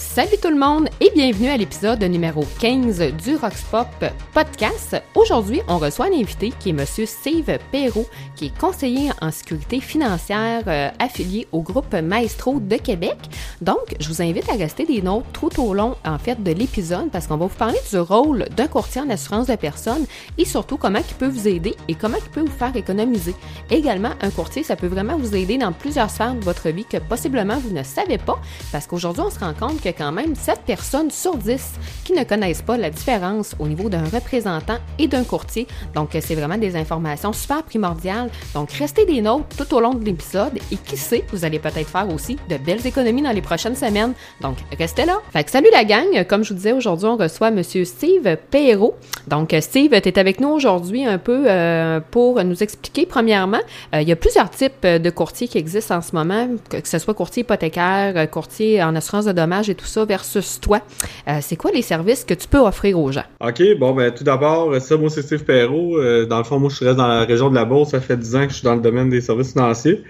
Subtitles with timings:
[0.00, 3.86] Salut tout le monde et bienvenue à l'épisode numéro 15 du Roxpop
[4.32, 5.00] Podcast.
[5.14, 9.78] Aujourd'hui, on reçoit un invité qui est Monsieur Steve Perrault, qui est conseiller en sécurité
[9.78, 13.18] financière euh, affilié au groupe Maestro de Québec.
[13.60, 17.10] Donc, je vous invite à rester des notes tout au long, en fait, de l'épisode
[17.12, 20.06] parce qu'on va vous parler du rôle d'un courtier en assurance de personnes
[20.38, 23.34] et surtout comment il peut vous aider et comment il peut vous faire économiser.
[23.70, 26.96] Également, un courtier, ça peut vraiment vous aider dans plusieurs sphères de votre vie que
[26.96, 28.40] possiblement vous ne savez pas
[28.72, 31.72] parce qu'aujourd'hui, on se rend compte que quand même 7 personnes sur 10
[32.04, 35.66] qui ne connaissent pas la différence au niveau d'un représentant et d'un courtier.
[35.94, 38.30] Donc, c'est vraiment des informations super primordiales.
[38.54, 41.88] Donc, restez des notes tout au long de l'épisode et qui sait, vous allez peut-être
[41.88, 44.14] faire aussi de belles économies dans les prochaines semaines.
[44.40, 45.18] Donc, restez là.
[45.32, 46.24] Fait que salut la gang.
[46.28, 48.94] Comme je vous disais, aujourd'hui, on reçoit Monsieur Steve Perrault.
[49.28, 53.60] Donc, Steve, tu es avec nous aujourd'hui un peu euh, pour nous expliquer, premièrement,
[53.94, 56.98] euh, il y a plusieurs types de courtiers qui existent en ce moment, que ce
[56.98, 60.80] soit courtier hypothécaire, courtier en assurance de dommages et tout ça versus toi.
[61.28, 63.24] Euh, c'est quoi les services que tu peux offrir aux gens?
[63.40, 65.98] OK, bon, ben tout d'abord, ça, moi, c'est Steve Perrault.
[65.98, 67.90] Euh, dans le fond, moi, je reste dans la région de la Beauce.
[67.90, 70.02] Ça fait 10 ans que je suis dans le domaine des services financiers.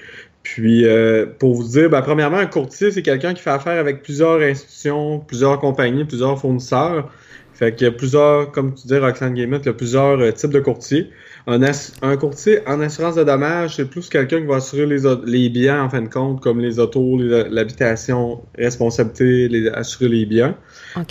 [0.43, 4.03] Puis, euh, pour vous dire, ben, premièrement, un courtier, c'est quelqu'un qui fait affaire avec
[4.03, 7.11] plusieurs institutions, plusieurs compagnies, plusieurs fournisseurs.
[7.53, 10.51] Fait qu'il y a plusieurs, comme tu dis, Roxane Gamut, il y a plusieurs types
[10.51, 11.11] de courtiers.
[11.47, 15.85] Un, courtier en assurance de dommages, c'est plus quelqu'un qui va assurer les, les, biens
[15.85, 20.57] en fin de compte, comme les autos, l'habitation, responsabilité, les, assurer les biens.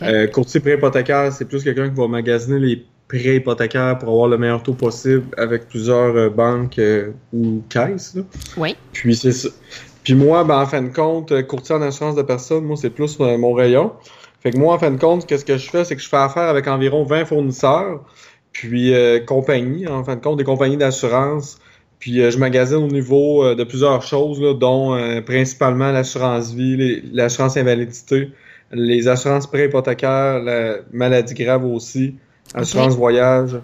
[0.03, 4.37] Euh, courtier pré-hypothécaire, c'est plus quelqu'un qui va magasiner les prêts hypothécaires pour avoir le
[4.37, 8.17] meilleur taux possible avec plusieurs euh, banques euh, ou caisses.
[8.55, 8.75] Oui.
[8.93, 9.49] Puis c'est
[10.03, 13.19] Puis moi, ben, en fin de compte, courtier en assurance de personnes, moi, c'est plus
[13.19, 13.93] mon rayon.
[14.41, 16.17] Fait que moi, en fin de compte, qu'est-ce que je fais, c'est que je fais
[16.17, 18.05] affaire avec environ 20 fournisseurs.
[18.59, 21.59] Puis euh, compagnie, en fin de compte, des compagnies d'assurance.
[21.97, 27.55] Puis euh, je magasine au niveau euh, de plusieurs choses, dont principalement l'assurance vie, l'assurance
[27.55, 28.31] invalidité,
[28.73, 32.15] les assurances pré-hypothécaires, la maladie grave aussi,
[32.53, 33.57] assurance voyage,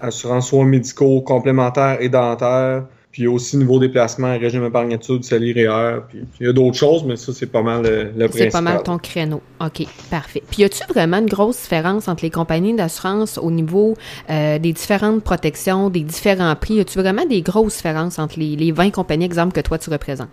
[0.00, 6.24] assurance soins médicaux complémentaires et dentaires, puis aussi niveau déplacement, régime épargne études, REER, puis
[6.40, 8.32] il y a d'autres choses, mais ça, c'est pas mal le, le principal.
[8.32, 9.42] C'est pas mal ton créneau.
[9.60, 10.42] OK, parfait.
[10.48, 13.96] Puis y a-tu vraiment une grosse différence entre les compagnies d'assurance au niveau
[14.30, 16.74] euh, des différentes protections, des différents prix?
[16.74, 19.90] Y a-tu vraiment des grosses différences entre les, les 20 compagnies, exemple, que toi, tu
[19.90, 20.28] représentes?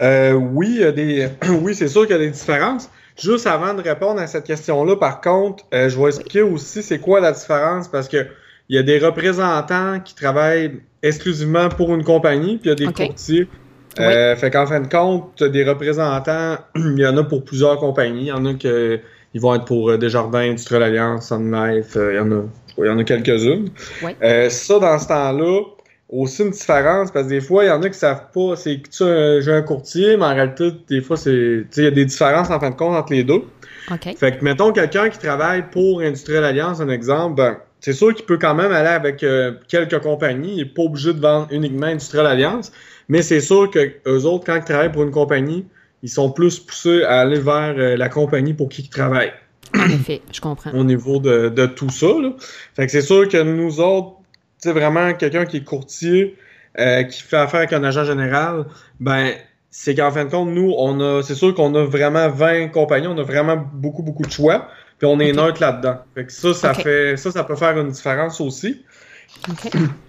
[0.00, 1.28] Euh, oui, y a des...
[1.62, 2.88] oui, c'est sûr qu'il y a des différences.
[3.20, 7.00] Juste avant de répondre à cette question-là, par contre, euh, je vais expliquer aussi c'est
[7.00, 8.26] quoi la différence, parce que
[8.68, 12.74] il y a des représentants qui travaillent exclusivement pour une compagnie, puis il y a
[12.74, 13.48] des courtiers.
[13.98, 18.22] Euh, fait qu'en fin de compte, des représentants, il y en a pour plusieurs compagnies.
[18.22, 18.68] Il y en a qui
[19.32, 22.42] ils vont être pour euh, Desjardins, Industrial Alliance, Sun Life, euh, il y en a,
[22.78, 23.68] il y en a quelques-unes.
[24.00, 25.62] ça, dans ce temps-là,
[26.08, 28.78] aussi une différence, parce que des fois, il y en a qui savent pas, c'est
[28.78, 32.04] que tu j'ai un courtier, mais en réalité, des fois, c'est, il y a des
[32.04, 33.42] différences en fin de compte entre les deux.
[34.16, 38.26] Fait que, mettons, quelqu'un qui travaille pour Industrial Alliance, un exemple, ben, c'est sûr qu'il
[38.26, 40.52] peut quand même aller avec euh, quelques compagnies.
[40.52, 42.72] Il n'est pas obligé de vendre uniquement Industrial Alliance.
[43.08, 45.66] Mais c'est sûr que eux autres, quand ils travaillent pour une compagnie,
[46.02, 49.32] ils sont plus poussés à aller vers euh, la compagnie pour qui ils travaillent.
[49.74, 50.70] En effet, je comprends.
[50.72, 52.06] Au niveau de, de tout ça.
[52.06, 52.32] Là.
[52.74, 54.16] Fait que c'est sûr que nous autres,
[54.58, 56.36] c'est vraiment quelqu'un qui est courtier,
[56.78, 58.66] euh, qui fait affaire avec un agent général,
[59.00, 59.32] ben
[59.70, 63.06] c'est qu'en fin de compte, nous, on a, c'est sûr qu'on a vraiment 20 compagnies,
[63.06, 64.68] on a vraiment beaucoup, beaucoup de choix.
[65.00, 65.96] Puis on est neutre là-dedans.
[66.14, 68.84] Fait que ça, ça fait ça, ça peut faire une différence aussi.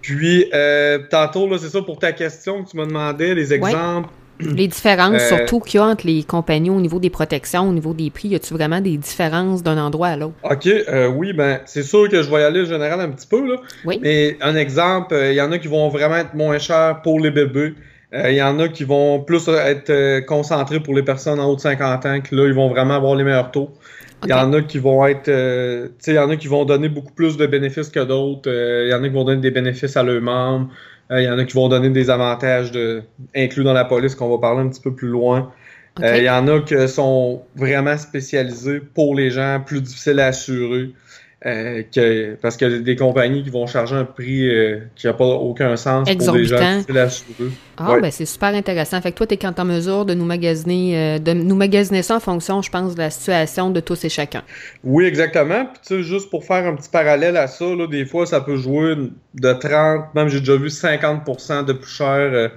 [0.02, 4.10] Puis euh, tantôt, là, c'est ça pour ta question que tu me demandais, les exemples.
[4.38, 7.72] Les différences euh, surtout qu'il y a entre les compagnies au niveau des protections, au
[7.72, 10.34] niveau des prix, y a-tu vraiment des différences d'un endroit à l'autre?
[10.42, 13.26] OK, euh, oui, ben c'est sûr que je vais y aller en général un petit
[13.26, 13.56] peu, là.
[13.86, 13.98] Oui.
[14.02, 17.30] Mais un exemple, il y en a qui vont vraiment être moins chers pour les
[17.30, 17.74] bébés.
[18.12, 21.60] Il y en a qui vont plus être concentrés pour les personnes en haut de
[21.62, 23.70] 50 ans, que là, ils vont vraiment avoir les meilleurs taux.
[24.24, 26.46] Il y en a qui vont être, euh, tu sais, il y en a qui
[26.46, 28.48] vont donner beaucoup plus de bénéfices que d'autres.
[28.48, 30.68] Euh, il y en a qui vont donner des bénéfices à leurs membres.
[31.10, 33.02] Euh, il y en a qui vont donner des avantages de,
[33.34, 35.50] inclus dans la police qu'on va parler un petit peu plus loin.
[36.00, 40.90] Il y en a qui sont vraiment spécialisés pour les gens plus difficiles à assurer.
[41.44, 45.08] Euh, que, parce qu'il y a des compagnies qui vont charger un prix euh, qui
[45.08, 46.92] n'a pas aucun sens pour des gens qui
[47.76, 49.00] Ah, ben c'est super intéressant.
[49.00, 52.16] Fait que toi, tu es en mesure de nous magasiner, euh, de nous magasiner ça
[52.16, 54.42] en fonction, je pense, de la situation de tous et chacun.
[54.84, 55.64] Oui, exactement.
[55.64, 58.40] Puis tu sais, juste pour faire un petit parallèle à ça, là, des fois, ça
[58.40, 58.94] peut jouer
[59.34, 62.50] de 30, même j'ai déjà vu 50% de plus cher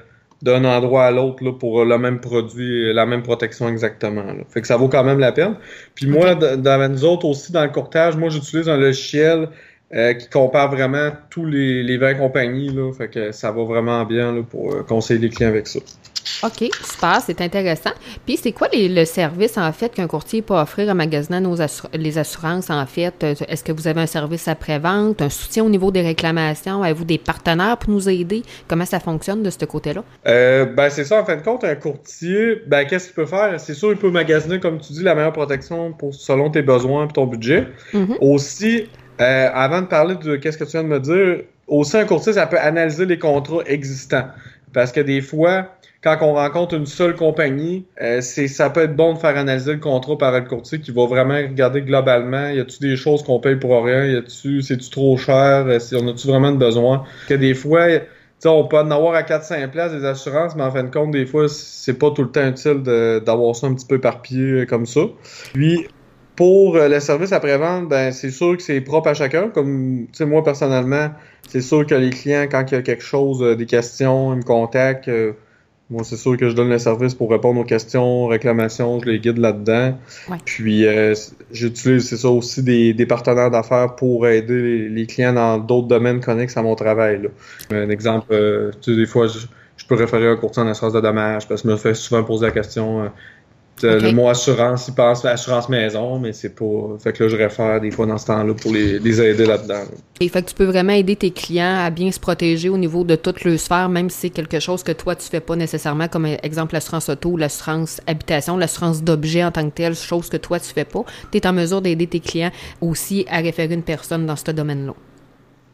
[0.45, 4.23] d'un endroit à l'autre pour le même produit, la même protection exactement.
[4.47, 5.55] Fait que ça vaut quand même la peine.
[5.95, 9.49] Puis moi, dans nous autres aussi, dans le courtage, moi j'utilise un logiciel
[9.93, 12.69] euh, qui compare vraiment tous les, les 20 compagnies.
[12.69, 15.79] Là, fait que ça va vraiment bien là, pour euh, conseiller les clients avec ça.
[16.43, 17.91] OK, super, c'est intéressant.
[18.25, 21.55] Puis, c'est quoi les, le service, en fait, qu'un courtier peut offrir en magasinant nos
[21.93, 23.13] les assurances, en fait?
[23.23, 26.83] Euh, est-ce que vous avez un service après-vente, un soutien au niveau des réclamations?
[26.83, 28.43] Avez-vous des partenaires pour nous aider?
[28.67, 30.03] Comment ça fonctionne de ce côté-là?
[30.27, 33.59] Euh, ben, c'est ça, en fin de compte, un courtier, ben, qu'est-ce qu'il peut faire?
[33.59, 37.07] C'est sûr, il peut magasiner, comme tu dis, la meilleure protection pour, selon tes besoins
[37.07, 37.67] et ton budget.
[37.93, 38.17] Mhm.
[38.21, 38.87] Aussi,
[39.21, 42.33] euh, avant de parler de qu'est-ce que tu viens de me dire, aussi, un courtier,
[42.33, 44.27] ça peut analyser les contrats existants.
[44.73, 45.69] Parce que des fois,
[46.03, 49.73] quand on rencontre une seule compagnie, euh, c'est ça peut être bon de faire analyser
[49.73, 53.39] le contrat par le courtier qui va vraiment regarder globalement, y a-tu des choses qu'on
[53.39, 57.03] paye pour rien, y a-tu c'est-tu trop cher, euh, si on a-tu vraiment de besoin.
[57.27, 57.87] Que des fois,
[58.39, 61.11] sais, on peut en avoir à 4-5 places des assurances, mais en fin de compte,
[61.11, 62.81] des fois, c'est pas tout le temps utile
[63.25, 65.01] d'avoir ça un petit peu éparpillé comme ça.
[65.53, 65.87] Puis,
[66.35, 69.49] pour le service après-vente, ben, c'est sûr que c'est propre à chacun.
[69.49, 71.09] Comme, moi, personnellement,
[71.47, 74.43] c'est sûr que les clients, quand il y a quelque chose, des questions, ils me
[74.43, 75.09] contactent.
[75.91, 79.19] Moi, c'est sûr que je donne le service pour répondre aux questions, réclamations, je les
[79.19, 79.95] guide là-dedans.
[80.27, 80.37] Ouais.
[80.43, 81.13] Puis, euh,
[81.51, 85.87] j'utilise, c'est ça aussi, des, des partenaires d'affaires pour aider les, les clients dans d'autres
[85.87, 87.21] domaines connexes à mon travail.
[87.21, 87.29] Là.
[87.77, 89.45] Un exemple, euh, tu sais, des fois, je,
[89.77, 92.23] je, peux référer un courtier en assurance de dommages parce que je me fais souvent
[92.23, 93.11] poser la question.
[93.83, 94.07] Euh, Okay.
[94.07, 96.97] Le mot assurance, il pense à assurance maison, mais c'est pas.
[97.01, 99.83] Fait que là, je réfère des fois dans ce temps-là pour les, les aider là-dedans.
[100.21, 103.03] Et fait que tu peux vraiment aider tes clients à bien se protéger au niveau
[103.03, 106.07] de toute leur sphère, même si c'est quelque chose que toi, tu fais pas nécessairement,
[106.07, 110.59] comme exemple l'assurance auto, l'assurance habitation, l'assurance d'objet en tant que telle, chose que toi,
[110.59, 111.03] tu fais pas.
[111.31, 112.51] Tu es en mesure d'aider tes clients
[112.81, 114.93] aussi à référer une personne dans ce domaine-là.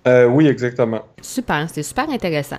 [0.08, 1.02] Euh, oui, exactement.
[1.22, 2.58] Super, c'est super intéressant.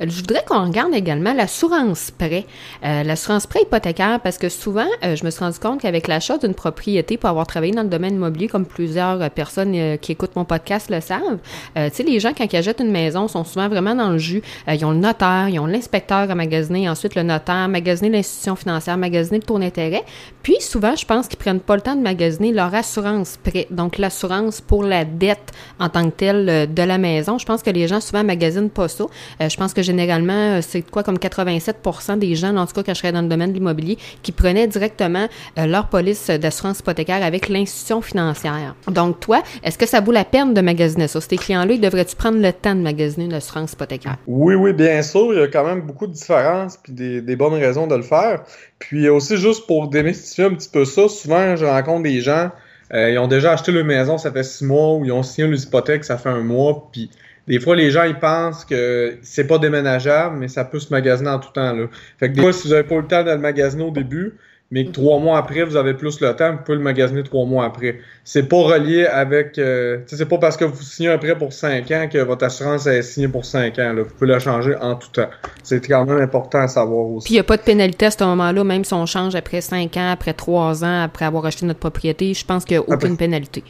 [0.00, 2.46] Euh, je voudrais qu'on regarde également l'assurance prêt.
[2.84, 6.54] Euh, l'assurance prêt hypothécaire, parce que souvent, je me suis rendu compte qu'avec l'achat d'une
[6.54, 10.88] propriété, pour avoir travaillé dans le domaine immobilier, comme plusieurs personnes qui écoutent mon podcast
[10.90, 11.38] le savent,
[11.74, 14.42] tu sais, les gens, quand ils achètent une maison, sont souvent vraiment dans le jus.
[14.68, 18.96] ils ont le notaire, ils ont l'inspecteur à magasiner, ensuite le notaire, magasiner l'institution financière,
[18.96, 20.04] magasiner le taux d'intérêt.
[20.42, 23.66] Puis, souvent, je pense qu'ils prennent pas le temps de magasiner leur assurance prêt.
[23.70, 27.38] Donc, l'assurance pour la dette en tant que telle de la maison.
[27.38, 29.04] Je pense que les gens souvent magasinent pas ça.
[29.40, 32.94] Euh, je pense que généralement, c'est quoi comme 87% des gens, en tout cas quand
[32.94, 35.26] je serais dans le domaine de l'immobilier, qui prenaient directement
[35.58, 38.74] euh, leur police d'assurance hypothécaire avec l'institution financière.
[38.88, 41.20] Donc toi, est-ce que ça vaut la peine de magasiner ça?
[41.20, 44.16] Ces clients-là, devraient-tu prendre le temps de magasiner une assurance hypothécaire?
[44.26, 45.32] Oui, oui, bien sûr.
[45.32, 48.02] Il y a quand même beaucoup de différences puis des, des bonnes raisons de le
[48.02, 48.42] faire.
[48.78, 52.50] Puis aussi, juste pour démystifier un petit peu ça, souvent, je rencontre des gens
[52.94, 55.48] euh, ils ont déjà acheté leur maison, ça fait six mois, ou ils ont signé
[55.48, 57.10] les hypothèques, ça fait un mois, puis
[57.46, 61.30] des fois, les gens, ils pensent que c'est pas déménageable, mais ça peut se magasiner
[61.30, 61.86] en tout temps, là.
[62.18, 64.34] Fait que des fois, si vous avez pas le temps de le magasiner au début,
[64.70, 67.44] mais que trois mois après, vous avez plus le temps, vous pouvez le magasiner trois
[67.46, 68.00] mois après.
[68.24, 69.58] C'est pas relié avec...
[69.58, 72.86] Euh, c'est pas parce que vous signez un prêt pour cinq ans que votre assurance
[72.86, 73.92] est signée pour cinq ans.
[73.92, 74.02] Là.
[74.02, 75.28] Vous pouvez la changer en tout temps.
[75.62, 77.26] C'est quand même important à savoir aussi.
[77.26, 79.60] Puis il n'y a pas de pénalité à ce moment-là, même si on change après
[79.60, 82.88] cinq ans, après trois ans, après avoir acheté notre propriété, je pense qu'il n'y a
[82.88, 83.16] aucune après...
[83.16, 83.62] pénalité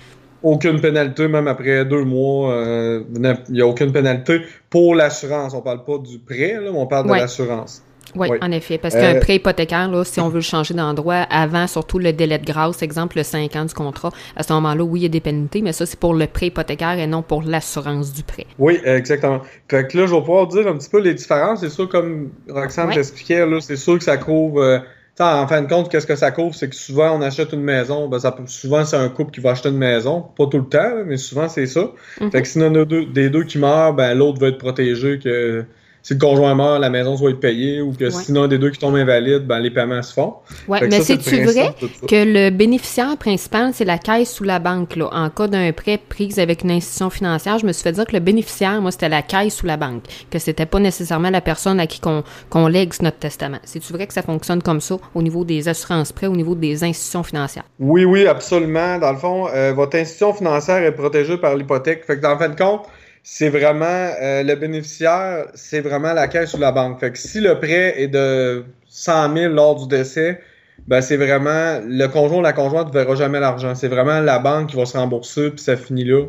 [0.43, 5.55] aucune pénalité, même après deux mois, il euh, n'y a aucune pénalité pour l'assurance.
[5.55, 7.17] On parle pas du prêt, là, mais on parle ouais.
[7.17, 7.83] de l'assurance.
[8.15, 8.79] Oui, oui, en effet.
[8.79, 12.13] Parce qu'un euh, prêt hypothécaire, là, si on veut le changer d'endroit avant, surtout le
[12.13, 15.07] délai de grâce, exemple le 5 ans du contrat, à ce moment-là, oui, il y
[15.07, 18.23] a des pénalités, mais ça, c'est pour le prêt hypothécaire et non pour l'assurance du
[18.23, 18.47] prêt.
[18.59, 19.41] Oui, exactement.
[19.69, 21.61] Fait que là, je vais pouvoir dire un petit peu les différences.
[21.61, 24.61] C'est sûr, comme Roxane t'expliquait, là, c'est sûr que ça couvre.
[24.63, 24.79] Euh,
[25.19, 26.55] en fin de compte, qu'est-ce que ça couvre?
[26.55, 28.07] C'est que souvent, on achète une maison.
[28.09, 30.23] Ben, ça peut, souvent, c'est un couple qui va acheter une maison.
[30.37, 31.81] Pas tout le temps, mais souvent, c'est ça.
[31.81, 32.31] Mm -hmm.
[32.31, 34.59] Fait que s'il y en a deux, des deux qui meurent, ben, l'autre va être
[34.59, 35.65] protégé que
[36.07, 38.11] si le conjoint meurt, la maison soit payée ou que ouais.
[38.13, 40.35] sinon un des deux qui tombe invalide, ben, les paiements se font.
[40.69, 41.75] Oui, mais c'est-tu vrai
[42.09, 44.95] que le bénéficiaire principal, c'est la caisse ou la banque?
[44.95, 45.09] Là?
[45.11, 48.13] En cas d'un prêt pris avec une institution financière, je me suis fait dire que
[48.13, 51.81] le bénéficiaire, moi, c'était la caisse ou la banque, que c'était pas nécessairement la personne
[51.81, 52.23] à qui qu'on
[52.53, 53.59] qu lègue notre testament.
[53.65, 56.85] C'est-tu vrai que ça fonctionne comme ça au niveau des assurances prêts, au niveau des
[56.85, 57.65] institutions financières?
[57.81, 58.99] Oui, oui, absolument.
[58.99, 62.05] Dans le fond, euh, votre institution financière est protégée par l'hypothèque.
[62.07, 62.83] Fait que dans le fin de compte,
[63.29, 67.01] c'est vraiment euh, le bénéficiaire, c'est vraiment la caisse ou la banque.
[67.01, 70.41] Fait que si le prêt est de 100 000 lors du décès,
[70.87, 73.75] ben c'est vraiment le conjoint ou la conjointe ne verra jamais l'argent.
[73.75, 76.25] C'est vraiment la banque qui va se rembourser puis ça finit là.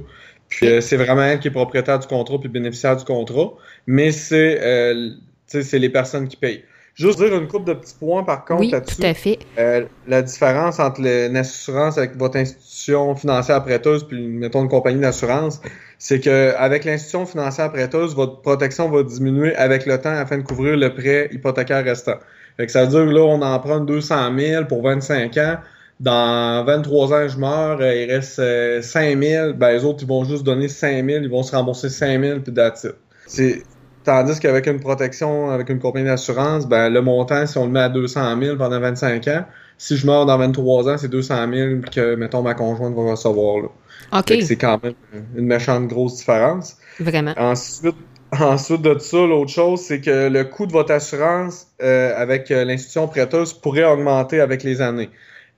[0.50, 3.54] Puis euh, c'est vraiment elle qui est propriétaire du contrat puis bénéficiaire du contrat.
[3.86, 5.12] Mais c'est euh,
[5.46, 6.64] c'est les personnes qui payent.
[6.96, 8.96] Juste dire une couple de petits points par contre oui, là-dessus.
[8.96, 9.38] tout à fait.
[9.60, 15.62] Euh, la différence entre l'assurance avec votre institution financière prêteuse puis mettons une compagnie d'assurance,
[16.00, 20.44] c'est que avec l'institution financière prêteuse, votre protection va diminuer avec le temps afin de
[20.44, 22.18] couvrir le prêt hypothécaire restant.
[22.58, 25.58] Fait que ça veut dire là on emprunte 200 000 pour 25 ans.
[26.00, 28.40] dans 23 ans, je meurs, euh, il reste
[28.84, 31.90] 5 000, ben les autres, ils vont juste donner 5 000, ils vont se rembourser
[31.90, 32.88] 5 000, puis that's.
[33.26, 33.64] C'est,
[34.04, 37.82] tandis qu'avec une protection, avec une compagnie d'assurance, ben le montant, si on le met
[37.82, 39.46] à 200 000 pendant 25 ans,
[39.78, 43.62] si je meurs dans 23 ans, c'est 200 000 que, mettons, ma conjointe va recevoir.
[43.62, 44.20] Là.
[44.20, 44.34] OK.
[44.42, 44.94] C'est quand même
[45.36, 46.78] une méchante grosse différence.
[47.00, 47.34] Vraiment.
[47.38, 47.96] Ensuite,
[48.32, 52.66] ensuite de ça, l'autre chose, c'est que le coût de votre assurance euh, avec euh,
[52.66, 55.10] l'institution prêteuse pourrait augmenter avec les années.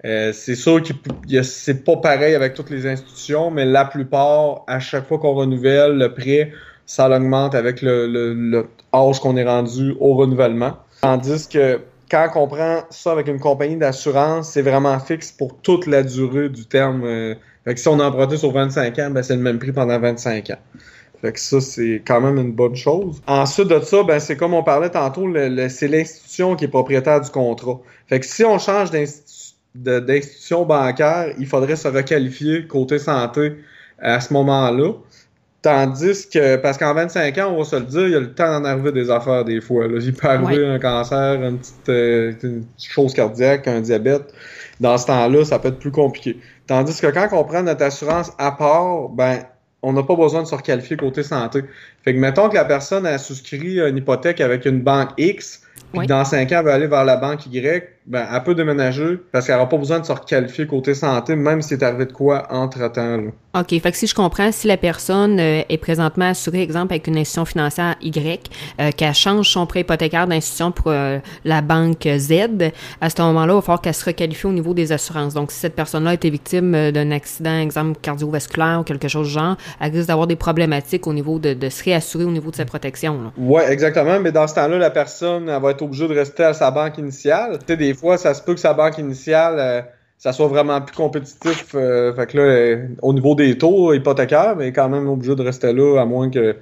[0.05, 4.79] Euh, c'est sûr que c'est pas pareil avec toutes les institutions, mais la plupart, à
[4.79, 6.53] chaque fois qu'on renouvelle le prêt,
[6.85, 10.77] ça augmente avec le, le, le âge qu'on est rendu au renouvellement.
[11.01, 15.87] Tandis que quand on prend ça avec une compagnie d'assurance, c'est vraiment fixe pour toute
[15.87, 17.03] la durée du terme.
[17.03, 19.71] Euh, fait que si on a emprunté sur 25 ans, ben c'est le même prix
[19.71, 20.57] pendant 25 ans.
[21.21, 23.21] Fait que ça, c'est quand même une bonne chose.
[23.27, 27.21] Ensuite de ça, ben c'est comme on parlait tantôt, le, c'est l'institution qui est propriétaire
[27.21, 27.79] du contrat.
[28.07, 33.55] Fait que si on change d'institution bancaire, il faudrait se requalifier côté santé
[33.99, 34.93] à ce moment-là.
[35.61, 38.33] Tandis que, parce qu'en 25 ans, on va se le dire, il y a le
[38.33, 39.87] temps d'en arriver des affaires des fois.
[39.87, 39.99] Là.
[40.01, 44.33] Il peut arriver un cancer, une petite, euh, une petite, chose cardiaque, un diabète.
[44.79, 46.37] Dans ce temps-là, ça peut être plus compliqué.
[46.67, 49.43] Tandis que quand on prend notre assurance à part, ben,
[49.81, 51.63] on n'a pas besoin de se requalifier côté santé.
[52.03, 55.61] Fait que mettons que la personne a souscrit une hypothèque avec une banque X,
[55.93, 59.19] puis dans 5 ans, elle va aller vers la banque Y, ben, elle peut déménager
[59.31, 62.11] parce qu'elle n'aura pas besoin de se requalifier côté santé, même si c'est arrivé de
[62.11, 63.19] quoi entre-temps.
[63.53, 63.69] OK.
[63.69, 67.17] Fait que si je comprends, si la personne euh, est présentement assurée, exemple, avec une
[67.17, 68.49] institution financière Y,
[68.81, 73.53] euh, qu'elle change son prêt hypothécaire d'institution pour euh, la banque Z, à ce moment-là,
[73.53, 75.35] il va falloir qu'elle se requalifie au niveau des assurances.
[75.35, 79.33] Donc, si cette personne-là a été victime d'un accident, exemple, cardiovasculaire ou quelque chose du
[79.33, 82.55] genre, elle risque d'avoir des problématiques au niveau de, de se réassurer au niveau de
[82.55, 83.31] sa protection.
[83.37, 84.19] Oui, exactement.
[84.19, 86.97] Mais dans ce temps-là, la personne, elle va être obligée de rester à sa banque
[86.97, 87.59] initiale.
[87.59, 89.81] Tu sais, des fois, ça se peut que sa banque initiale, euh,
[90.17, 91.67] ça soit vraiment plus compétitif.
[91.75, 95.43] Euh, fait que là, euh, au niveau des taux hypothécaires, mais quand même obligé de
[95.43, 96.55] rester là, à moins que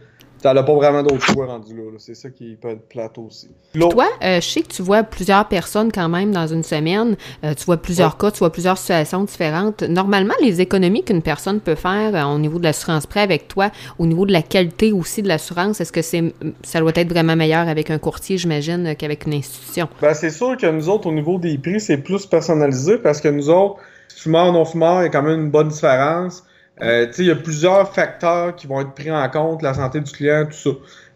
[0.44, 1.84] n'a pas vraiment d'autre choix rendu là.
[1.98, 3.50] C'est ça qui peut être plateau aussi.
[3.74, 7.16] Toi, euh, je sais que tu vois plusieurs personnes quand même dans une semaine.
[7.44, 9.84] Euh, tu vois plusieurs cas, tu vois plusieurs situations différentes.
[9.84, 13.72] Normalement, les économies qu'une personne peut faire euh, au niveau de l'assurance prêt avec toi,
[14.00, 17.36] au niveau de la qualité aussi de l'assurance, est-ce que c'est ça doit être vraiment
[17.36, 19.88] meilleur avec un courtier, j'imagine, qu'avec une institution?
[20.02, 23.28] Ben, c'est sûr que nous autres, au niveau des prix, c'est plus personnalisé parce que
[23.28, 23.78] nous autres,
[24.16, 26.44] fumeurs, non-fumeurs, il y a quand même une bonne différence.
[26.82, 30.12] Euh, il y a plusieurs facteurs qui vont être pris en compte, la santé du
[30.12, 30.70] client, tout ça.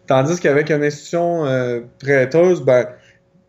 [0.06, 2.86] Tandis qu'avec une institution euh, prêteuse, ben,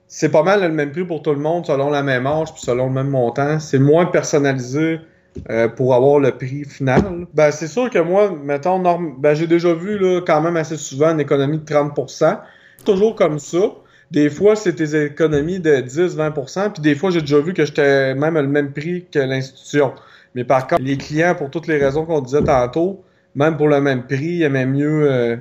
[0.07, 2.61] c'est pas mal le même prix pour tout le monde, selon la même âge, puis
[2.61, 3.59] selon le même montant.
[3.59, 4.99] C'est moins personnalisé
[5.49, 7.25] euh, pour avoir le prix final.
[7.33, 8.79] Ben, c'est sûr que moi, mettons,
[9.17, 12.39] ben, j'ai déjà vu là, quand même assez souvent une économie de 30%.
[12.85, 13.71] Toujours comme ça.
[14.11, 18.13] Des fois, c'est des économies de 10-20%, puis des fois, j'ai déjà vu que j'étais
[18.13, 19.93] même le même prix que l'institution.
[20.35, 23.03] Mais par contre, les clients, pour toutes les raisons qu'on disait tantôt,
[23.35, 25.37] même pour le même prix, ils aimaient mieux euh,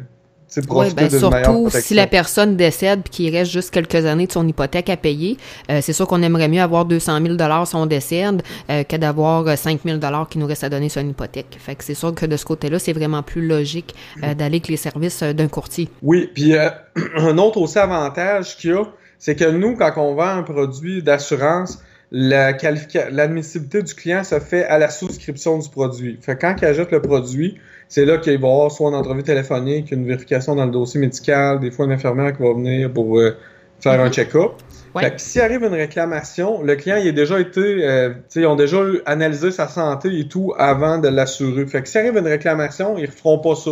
[0.60, 4.32] profiter ouais, ben, Surtout si la personne décède et qu'il reste juste quelques années de
[4.32, 5.38] son hypothèque à payer,
[5.70, 9.56] euh, c'est sûr qu'on aimerait mieux avoir 200 000 si on décède euh, que d'avoir
[9.56, 11.56] 5 000 qui nous reste à donner sur une hypothèque.
[11.58, 14.68] Fait que c'est sûr que de ce côté-là, c'est vraiment plus logique euh, d'aller avec
[14.68, 15.88] les services d'un courtier.
[16.02, 16.54] Oui, puis
[17.16, 18.84] un autre aussi avantage qu'il y a,
[19.18, 21.82] c'est que nous, quand on vend un produit d'assurance,
[22.12, 26.18] l'admissibilité du client se fait à la souscription du produit.
[26.20, 29.90] Fait quand il achète le produit, c'est là qu'il va avoir soit une entrevue téléphonique,
[29.90, 33.36] une vérification dans le dossier médical, des fois une infirmière qui va venir pour euh,
[33.80, 34.52] faire un check-up.
[34.94, 35.10] Ouais.
[35.16, 39.50] S'il arrive une réclamation, le client il a déjà été, euh, ils ont déjà analysé
[39.50, 41.66] sa santé et tout avant de l'assurer.
[41.66, 43.70] Fait que s'il arrive une réclamation, ils ne feront pas ça.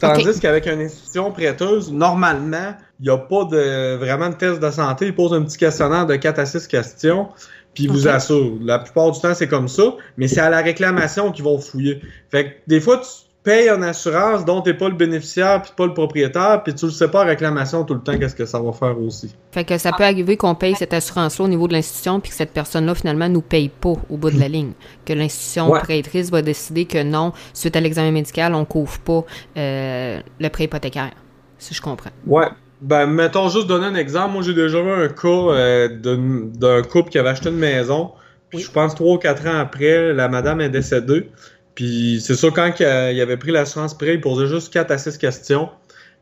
[0.00, 4.70] Tandis qu'avec une institution prêteuse, normalement, il n'y a pas de vraiment de test de
[4.70, 5.06] santé.
[5.06, 7.28] Ils posent un petit questionnaire de 4 à 6 questions
[7.74, 8.52] puis vous assure.
[8.60, 12.00] La plupart du temps, c'est comme ça, mais c'est à la réclamation qu'ils vont fouiller.
[12.30, 13.08] Fait que des fois, tu
[13.42, 16.92] payes une assurance dont t'es pas le bénéficiaire puis pas le propriétaire, puis tu le
[16.92, 19.34] sais pas en réclamation tout le temps qu'est-ce que ça va faire aussi.
[19.50, 22.36] Fait que ça peut arriver qu'on paye cette assurance-là au niveau de l'institution puis que
[22.36, 24.72] cette personne-là finalement nous paye pas au bout de la ligne,
[25.04, 29.24] que l'institution prêtrice va décider que non, suite à l'examen médical, on couvre pas
[29.56, 31.12] euh, le prêt hypothécaire,
[31.58, 32.10] si je comprends.
[32.26, 32.46] Ouais,
[32.82, 34.32] ben, mettons juste donner un exemple.
[34.32, 38.10] Moi, j'ai déjà vu un cas euh, d'un couple qui avait acheté une maison.
[38.50, 41.30] Puis je pense trois ou quatre ans après, la madame est décédée.
[41.74, 45.16] Puis c'est sûr, quand il avait pris l'assurance prêt, il posait juste quatre à six
[45.16, 45.70] questions.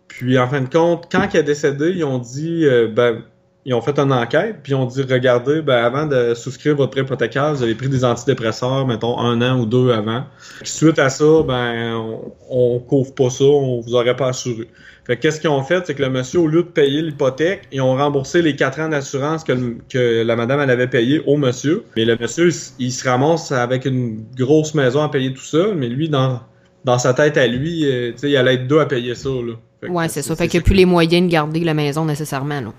[0.06, 3.22] Puis en fin de compte, quand il est décédé, ils ont dit euh, ben
[3.64, 6.92] ils ont fait une enquête, puis ils ont dit regardez, ben, avant de souscrire votre
[6.92, 10.24] prêt hypothécaire, vous avez pris des antidépresseurs, mettons un an ou deux avant.
[10.62, 14.68] suite à ça, ben on, on couvre pas ça, on vous aurait pas assuré.
[15.10, 17.80] Fait qu'est-ce qu'ils ont fait, c'est que le monsieur, au lieu de payer l'hypothèque, ils
[17.80, 21.84] ont remboursé les quatre ans d'assurance que, que la madame elle avait payé au monsieur.
[21.96, 25.88] Mais le monsieur, il, se ramasse avec une grosse maison à payer tout seul, mais
[25.88, 26.40] lui, dans,
[26.84, 29.30] dans sa tête à lui, euh, tu sais, il allait être deux à payer ça,
[29.30, 29.88] là.
[29.88, 30.36] ouais, c'est ça.
[30.36, 32.72] Fait qu'il n'y a plus les moyens de garder la maison nécessairement, là.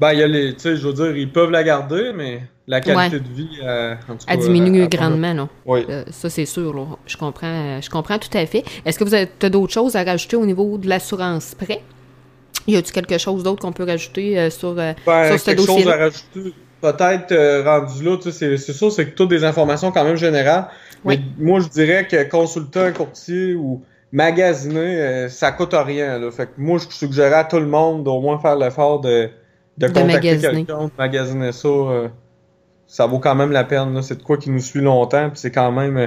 [0.00, 2.42] Ben, il y a les, tu sais, je veux dire, ils peuvent la garder, mais
[2.66, 5.48] la qualité de vie, euh, en tout cas, diminue grandement, non?
[5.66, 5.84] Oui.
[5.88, 6.86] Euh, ça, c'est sûr, là.
[7.06, 8.64] Je comprends, je comprends tout à fait.
[8.84, 11.82] Est-ce que vous avez d'autres choses à rajouter au niveau de l'assurance prêt?
[12.66, 15.82] Y a-t-il quelque chose d'autre qu'on peut rajouter euh, sur, ben, sur ce dossier?
[15.82, 19.92] chose à rajouter, peut-être rendu là, tu sais, c'est sûr, c'est que toutes des informations
[19.92, 20.68] quand même générales.
[21.04, 26.18] Mais moi, je dirais que consulter un courtier ou magasiner, ça coûte rien.
[26.18, 26.30] Là.
[26.30, 29.28] Fait que moi, je suggérerais à tout le monde d'au moins faire l'effort de
[29.78, 31.68] de, contacter quelqu'un, de magasiner ça.
[31.68, 32.08] Euh,
[32.86, 34.00] ça vaut quand même la peine.
[34.02, 35.30] C'est de quoi qui nous suit longtemps.
[35.30, 36.06] Puis c'est quand même euh,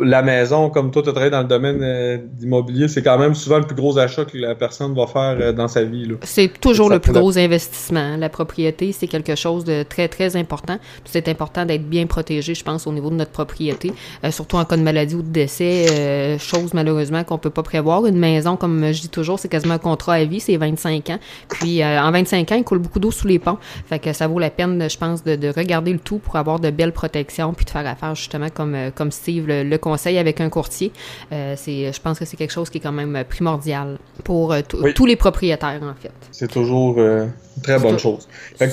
[0.00, 3.34] la maison, comme toi, tu as travaillé dans le domaine euh, d'immobilier, c'est quand même
[3.34, 6.08] souvent le plus gros achat que la personne va faire euh, dans sa vie.
[6.22, 8.16] C'est toujours le plus gros investissement.
[8.16, 10.78] La propriété, c'est quelque chose de très, très important.
[11.04, 13.92] C'est important d'être bien protégé, je pense, au niveau de notre propriété,
[14.30, 18.06] surtout en cas de maladie ou de décès, chose malheureusement qu'on peut pas prévoir.
[18.06, 21.18] Une maison, comme je dis toujours, c'est quasiment un contrat à vie, c'est 25 ans.
[21.48, 23.58] Puis en 25 ans, il coule beaucoup d'eau sous les ponts.
[23.86, 26.60] Fait que ça vaut la peine, je pense, de, de regarder le tout pour avoir
[26.60, 30.40] de belles protections, puis de faire affaire justement comme, euh, comme Steve le, conseil avec
[30.40, 30.92] un courtier.
[31.32, 34.60] Euh, c'est, je pense que c'est quelque chose qui est quand même primordial pour euh,
[34.94, 36.12] tous les propriétaires, en fait.
[36.30, 37.32] C'est toujours une
[37.62, 38.28] très bonne chose.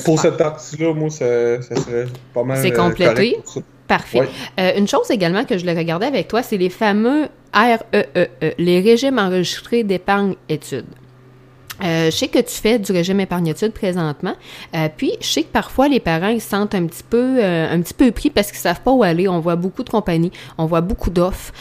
[0.06, 2.58] pour cette partie-là, moi, ça, serait pas mal.
[2.62, 3.38] C'est complété.
[3.88, 4.22] Parfait.
[4.58, 8.54] une chose également que je le regardais avec toi, c'est les fameux REEE, e e,
[8.58, 10.86] les régimes enregistrés d'épargne études.
[11.84, 14.34] Euh, je sais que tu fais du régime épargne-études présentement.
[14.76, 17.74] Euh, puis, je sais que parfois, les parents, ils se sentent un petit peu, euh,
[17.74, 19.28] un petit peu pris parce qu'ils savent pas où aller.
[19.28, 21.54] On voit beaucoup de compagnies, on voit beaucoup d'offres.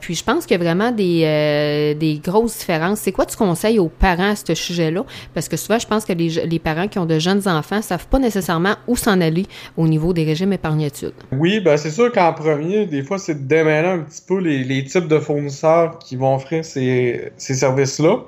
[0.00, 3.00] puis, je pense qu'il y a vraiment des, des grosses différences.
[3.00, 5.04] C'est quoi tu conseilles aux parents à ce sujet-là?
[5.34, 8.06] Parce que souvent, je pense que les, les parents qui ont de jeunes enfants savent
[8.06, 11.12] pas nécessairement où s'en aller au niveau des régimes épargne-études.
[11.32, 14.64] Oui, ben c'est sûr qu'en premier, des fois, c'est de démêler un petit peu les,
[14.64, 18.20] les types de fournisseurs qui vont offrir ces, ces services-là.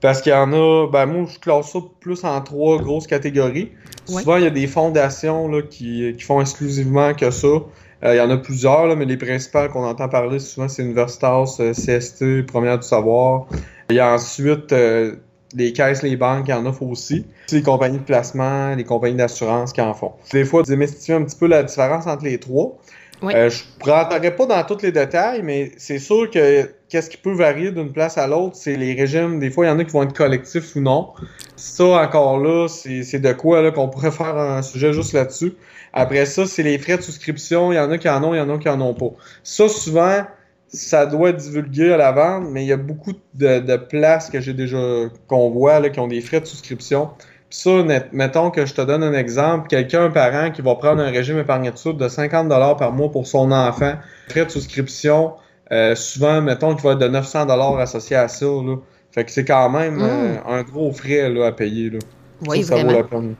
[0.00, 3.72] Parce qu'il y en a, ben moi je classe ça plus en trois grosses catégories.
[4.06, 7.48] Souvent il y a des fondations là, qui, qui font exclusivement que ça.
[8.04, 10.82] Euh, il y en a plusieurs, là, mais les principales qu'on entend parler souvent c'est
[10.82, 13.46] Universitas, euh, CST, Première du Savoir.
[13.90, 15.16] Il y a ensuite euh,
[15.54, 17.26] les caisses, les banques qui en offrent aussi.
[17.50, 20.12] Les compagnies de placement, les compagnies d'assurance qui en font.
[20.32, 22.78] Des fois, démystifier un petit peu la différence entre les trois.
[23.22, 27.16] Euh, je ne rentrerai pas dans tous les détails, mais c'est sûr que qu'est-ce qui
[27.16, 29.40] peut varier d'une place à l'autre, c'est les régimes.
[29.40, 31.08] Des fois, il y en a qui vont être collectifs ou non.
[31.56, 35.54] Ça, encore là, c'est de quoi qu'on pourrait faire un sujet juste là-dessus.
[35.92, 37.72] Après ça, c'est les frais de souscription.
[37.72, 39.10] Il y en a qui en ont, il y en a qui en ont pas.
[39.42, 40.24] Ça, souvent,
[40.68, 44.30] ça doit être divulgué à la vente, mais il y a beaucoup de, de places
[44.30, 44.78] que j'ai déjà
[45.26, 47.10] qu'on voit là, qui ont des frais de souscription
[47.50, 47.70] ça,
[48.12, 51.38] mettons que je te donne un exemple, quelqu'un, un parent qui va prendre un régime
[51.38, 53.94] épargne-études de 50 par mois pour son enfant,
[54.28, 55.32] frais de souscription,
[55.72, 58.46] euh, souvent, mettons qu'il va être de 900 associé à ça.
[58.46, 58.76] Là.
[59.10, 60.02] Fait que c'est quand même mm.
[60.02, 61.90] euh, un gros frais là, à payer.
[61.90, 61.98] Là.
[62.46, 62.92] Oui, ça, vraiment.
[62.92, 63.34] vaut la peine.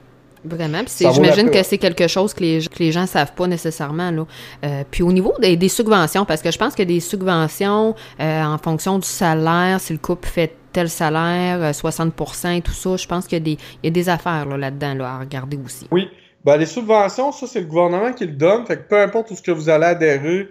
[0.45, 0.81] Vraiment.
[0.87, 4.09] J'imagine que c'est quelque chose que les, que les gens savent pas nécessairement.
[4.09, 4.25] Là.
[4.63, 8.57] Euh, puis au niveau des, des, subventions, parce que je pense que des subventions, en
[8.57, 12.13] fonction du salaire, si le couple fait tel salaire, 60
[12.45, 12.95] euh, et tout ça.
[12.95, 15.87] Je pense qu'il y, a des affaires là-dedans là, à regarder aussi.
[15.91, 16.09] Oui.
[16.45, 18.65] Ben, les subventions, ça, c'est le gouvernement qui le donne.
[18.65, 20.47] Fait que peu importe où ce que vous allez adhérer,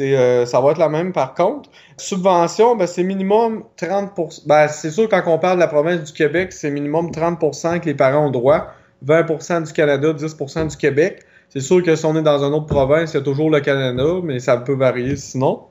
[0.00, 1.70] euh, ça va être la même par contre.
[1.96, 6.12] Subvention, ben, c'est minimum 30% ben, c'est sûr quand on parle de la province du
[6.12, 8.66] Québec, c'est minimum 30% que les parents ont droit,
[9.06, 11.24] 20% du Canada, 10% du Québec.
[11.48, 13.60] C'est sûr que si on est dans une autre province, il y a toujours le
[13.60, 15.62] Canada, mais ça peut varier sinon.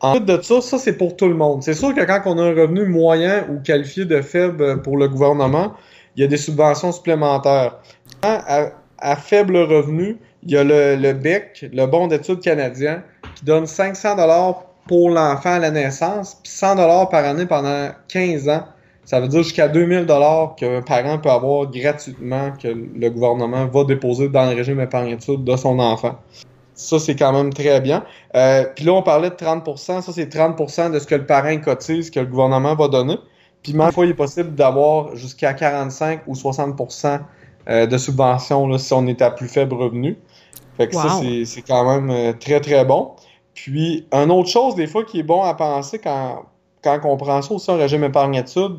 [0.00, 1.62] En fait de ça, ça c'est pour tout le monde.
[1.62, 5.08] C'est sûr que quand on a un revenu moyen ou qualifié de faible pour le
[5.08, 5.74] gouvernement,
[6.16, 7.76] il y a des subventions supplémentaires.
[8.22, 13.02] À, à faible revenu, il y a le, BEC, le bon d'études canadien,
[13.34, 17.90] qui donne 500 dollars pour l'enfant à la naissance, puis 100 dollars par année pendant
[18.08, 18.64] 15 ans.
[19.04, 23.84] Ça veut dire jusqu'à 2000 dollars qu'un parent peut avoir gratuitement que le gouvernement va
[23.84, 26.18] déposer dans le régime épargne études de son enfant.
[26.78, 28.04] Ça, c'est quand même très bien.
[28.36, 31.58] Euh, puis là, on parlait de 30% Ça, c'est 30% de ce que le parent
[31.58, 33.18] cotise, que le gouvernement va donner.
[33.64, 37.18] Puis même fois, il est possible d'avoir jusqu'à 45 ou 60%
[37.68, 40.16] euh, de subvention là, si on est à plus faible revenu.
[40.76, 43.10] Fait que ça, c'est quand même euh, très, très bon.
[43.54, 46.44] Puis, une autre chose, des fois, qui est bon à penser quand,
[46.84, 48.76] quand on prend ça aussi un régime épargne-études,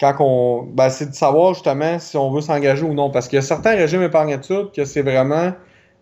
[0.00, 3.10] quand on, ben, c'est de savoir justement si on veut s'engager ou non.
[3.10, 5.50] Parce qu'il y a certains régimes épargne-études que c'est vraiment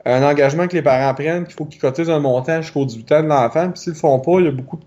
[0.05, 3.23] un engagement que les parents prennent, qu'il faut qu'ils cotisent un montant jusqu'au 18 ans
[3.23, 3.71] de l'enfant.
[3.71, 4.85] Puis s'ils le font pas, il y a beaucoup de,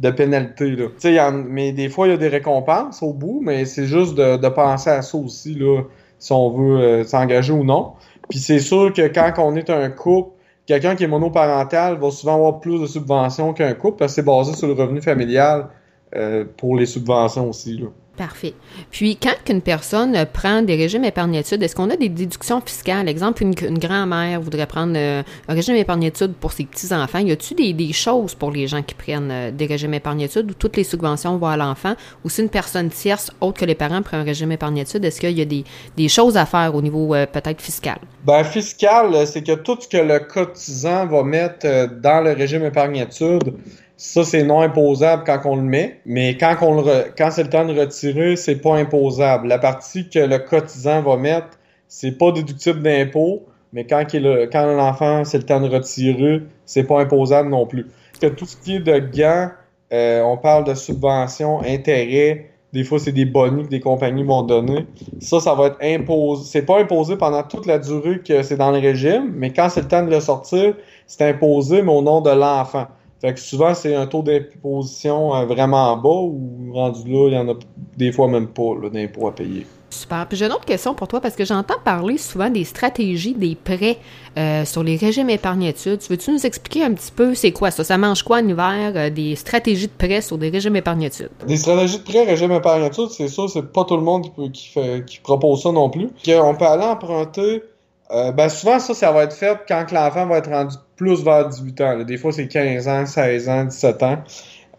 [0.00, 0.76] de pénalités.
[0.76, 1.30] Là.
[1.30, 4.48] mais des fois, il y a des récompenses au bout, mais c'est juste de, de,
[4.48, 5.82] penser à ça aussi, là,
[6.18, 7.92] si on veut euh, s'engager ou non.
[8.28, 10.32] Puis c'est sûr que quand on est un couple,
[10.66, 14.26] quelqu'un qui est monoparental va souvent avoir plus de subventions qu'un couple parce que c'est
[14.26, 15.68] basé sur le revenu familial
[16.14, 17.78] euh, pour les subventions aussi.
[17.78, 17.86] Là.
[18.18, 18.54] Parfait.
[18.90, 23.08] Puis, quand une personne prend des régimes épargne-études, est-ce qu'on a des déductions fiscales?
[23.08, 27.20] Exemple, une, grand-mère voudrait prendre euh, un régime épargne-études pour ses petits-enfants.
[27.20, 30.76] Y a-t-il des, choses pour les gens qui prennent euh, des régimes épargne-études où toutes
[30.76, 31.94] les subventions vont à l'enfant?
[32.24, 35.38] Ou si une personne tierce, autre que les parents, prend un régime épargne-études, est-ce qu'il
[35.38, 37.98] y a des, choses à faire au niveau euh, peut-être fiscal?
[38.24, 43.54] Ben, fiscal, c'est que tout ce que le cotisant va mettre dans le régime épargne-études,
[43.98, 47.50] ça, c'est non imposable quand on le met, mais quand, on le quand c'est le
[47.50, 49.48] temps de retirer, c'est pas imposable.
[49.48, 51.58] La partie que le cotisant va mettre,
[51.88, 57.00] c'est pas déductible d'impôt, mais quand, quand l'enfant, c'est le temps de retirer, c'est pas
[57.00, 57.88] imposable non plus.
[58.20, 59.50] Que tout ce qui est de gants,
[59.92, 64.42] euh, on parle de subventions, intérêts, des fois c'est des bonus que des compagnies vont
[64.44, 64.86] donner.
[65.18, 66.44] Ça, ça va être imposé.
[66.44, 69.80] C'est pas imposé pendant toute la durée que c'est dans le régime, mais quand c'est
[69.80, 70.76] le temps de le sortir,
[71.08, 72.86] c'est imposé, mais au nom de l'enfant.
[73.20, 77.38] Fait que souvent, c'est un taux d'imposition euh, vraiment bas ou rendu là, il y
[77.38, 77.54] en a
[77.96, 79.66] des fois même pas d'impôts à payer.
[79.90, 80.26] Super.
[80.28, 83.56] Puis j'ai une autre question pour toi parce que j'entends parler souvent des stratégies des
[83.56, 83.96] prêts
[84.36, 86.00] euh, sur les régimes épargne-études.
[86.08, 87.82] Veux-tu nous expliquer un petit peu c'est quoi ça?
[87.82, 88.92] Ça mange quoi en hiver?
[88.94, 91.30] Euh, des stratégies de prêts sur des régimes épargne-études?
[91.46, 95.04] Des stratégies de prêts régime épargne-études, c'est ça, c'est pas tout le monde qui, fait,
[95.06, 96.10] qui propose ça non plus.
[96.28, 97.62] On peut aller emprunter
[98.10, 101.48] euh, ben souvent, ça, ça va être fait quand l'enfant va être rendu plus vers
[101.48, 102.04] 18 ans.
[102.04, 104.18] Des fois, c'est 15 ans, 16 ans, 17 ans.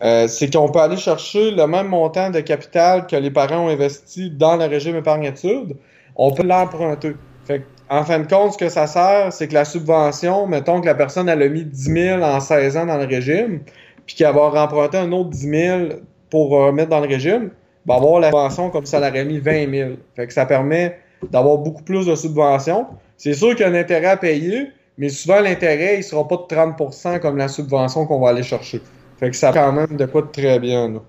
[0.04, 3.70] Euh, c'est qu'on peut aller chercher le même montant de capital que les parents ont
[3.70, 5.76] investi dans le régime épargne-études.
[6.16, 7.16] On peut l'emprunter.
[7.46, 10.86] Fait en fin de compte, ce que ça sert, c'est que la subvention, mettons que
[10.86, 13.62] la personne elle a mis 10 000 en 16 ans dans le régime,
[14.06, 15.80] puis qu'elle va remprunter un autre 10 000
[16.30, 17.50] pour remettre dans le régime,
[17.88, 19.90] va avoir la subvention comme ça elle aurait mis 20 000.
[20.16, 21.00] Fait que ça permet
[21.32, 22.86] d'avoir beaucoup plus de subventions.
[23.18, 24.68] C'est sûr qu'il y a un intérêt à payer,
[25.00, 28.82] mais souvent l'intérêt, il sera pas de 30% comme la subvention qu'on va aller chercher.
[29.18, 30.90] Fait que ça quand même de quoi de très bien.
[30.90, 31.00] Là.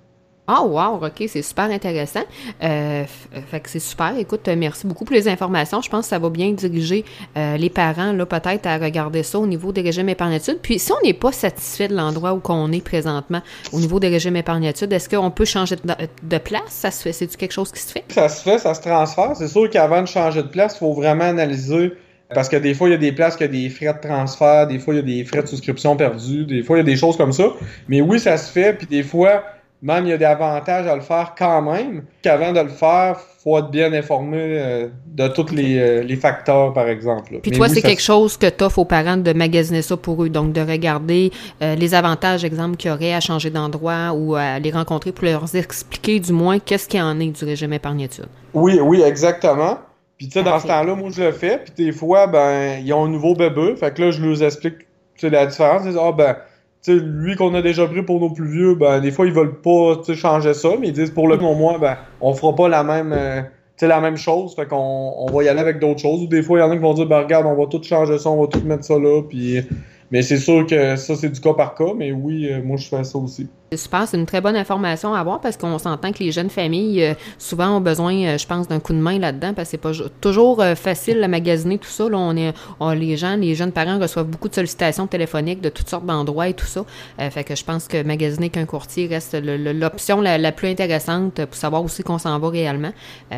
[0.52, 2.24] Ah, wow, OK, c'est super intéressant.
[2.62, 3.04] Euh,
[3.50, 4.16] fait que c'est super.
[4.18, 5.80] Écoute, merci beaucoup pour les informations.
[5.80, 7.04] Je pense que ça va bien diriger
[7.36, 10.58] euh, les parents, là, peut-être, à regarder ça au niveau des régimes épargne-études.
[10.60, 14.08] Puis, si on n'est pas satisfait de l'endroit où on est présentement au niveau des
[14.08, 16.62] régimes épargne-études, est-ce qu'on peut changer de, place?
[16.68, 17.12] Ça se fait?
[17.12, 18.04] C'est-tu quelque chose qui se fait?
[18.08, 19.36] Ça se fait, ça se transfère.
[19.36, 21.92] C'est sûr qu'avant de changer de place, il faut vraiment analyser
[22.34, 24.66] parce que des fois, il y a des places qui ont des frais de transfert,
[24.66, 26.84] des fois, il y a des frais de souscription perdus, des fois, il y a
[26.84, 27.52] des choses comme ça.
[27.88, 29.42] Mais oui, ça se fait, puis des fois,
[29.82, 33.18] même il y a des avantages à le faire quand même, qu'avant de le faire,
[33.42, 37.38] faut être bien informé euh, de tous les, euh, les, facteurs, par exemple.
[37.42, 40.28] Puis toi, c'est quelque chose que tu offres aux parents de magasiner ça pour eux,
[40.28, 44.58] donc de regarder euh, les avantages, exemple, qu'il y aurait à changer d'endroit ou à
[44.58, 48.28] les rencontrer pour leur expliquer du moins qu'est-ce qu'il y en est du régime épargne-études.
[48.52, 49.78] Oui, oui, exactement.
[50.20, 52.92] Puis tu sais, dans ce temps-là, moi je le fais, puis des fois, ben, ils
[52.92, 54.86] ont un nouveau bébé, fait que là, je leur explique
[55.22, 55.80] la différence.
[55.84, 56.36] Ils disent, ah ben,
[56.82, 59.62] sais, lui qu'on a déjà pris pour nos plus vieux, ben des fois ils veulent
[59.62, 62.84] pas changer ça, mais ils disent pour le au moins, ben on fera pas la
[62.84, 63.40] même euh,
[63.80, 66.24] la même chose, fait qu'on on va y aller avec d'autres choses.
[66.24, 67.82] Ou des fois, il y en a qui vont dire ben regarde, on va tout
[67.82, 69.62] changer ça, on va tout mettre ça là, puis
[70.10, 72.88] mais c'est sûr que ça, c'est du cas par cas, mais oui, euh, moi, je
[72.88, 73.46] fais ça aussi.
[73.72, 77.04] Super, c'est une très bonne information à avoir parce qu'on s'entend que les jeunes familles,
[77.04, 79.78] euh, souvent, ont besoin, euh, je pense, d'un coup de main là-dedans parce que c'est
[79.78, 82.08] pas toujours facile à magasiner tout ça.
[82.08, 82.52] Là, on est,
[82.96, 86.54] les gens, les jeunes parents reçoivent beaucoup de sollicitations téléphoniques de toutes sortes d'endroits et
[86.54, 86.84] tout ça.
[87.30, 91.84] fait que je pense que magasiner qu'un courtier reste l'option la, plus intéressante pour savoir
[91.84, 92.92] aussi qu'on s'en va réellement.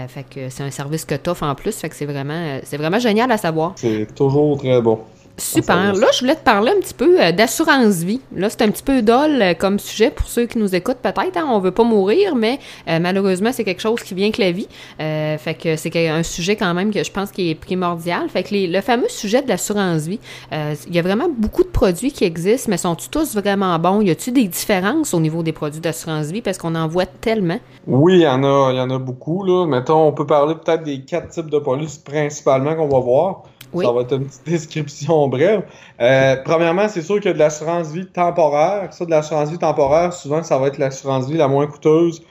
[0.08, 1.74] fait que c'est un service que tu offres en plus.
[1.76, 3.74] Fait que c'est vraiment, c'est vraiment génial à savoir.
[3.76, 5.00] C'est toujours très bon.
[5.38, 5.94] Super.
[5.94, 8.20] Là, je voulais te parler un petit peu euh, d'assurance vie.
[8.36, 11.36] Là, c'est un petit peu dol euh, comme sujet pour ceux qui nous écoutent peut-être.
[11.36, 11.46] Hein.
[11.48, 14.68] On veut pas mourir, mais euh, malheureusement, c'est quelque chose qui vient que la vie.
[14.98, 18.28] fait que c'est un sujet quand même que je pense qui est primordial.
[18.28, 20.20] Fait que le fameux sujet de l'assurance vie,
[20.52, 24.00] il y a vraiment beaucoup de produits qui existent, mais sont-ils tous vraiment bons?
[24.02, 26.42] Y a-t-il des différences au niveau des produits d'assurance vie?
[26.42, 27.58] Parce qu'on en voit tellement?
[27.86, 29.44] Oui, il y en a, il y en a beaucoup.
[29.44, 29.66] Là.
[29.66, 33.42] Mettons, on peut parler peut-être des quatre types de polices principalement qu'on va voir.
[33.80, 35.62] Ça va être une petite description brève.
[36.00, 38.92] Euh, premièrement, c'est sûr qu'il y a de l'assurance vie temporaire.
[38.92, 42.22] Ça, de l'assurance vie temporaire, souvent, ça va être l'assurance vie la moins coûteuse,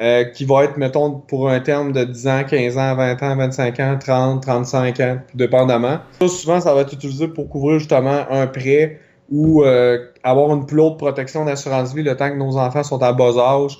[0.00, 3.36] euh, qui va être, mettons, pour un terme de 10 ans, 15 ans, 20 ans,
[3.36, 5.98] 25 ans, 30, 35 ans, dépendamment.
[6.20, 10.66] Ça, souvent, ça va être utilisé pour couvrir justement un prêt ou euh, avoir une
[10.66, 13.78] plus haute protection d'assurance vie le temps que nos enfants sont à bas âge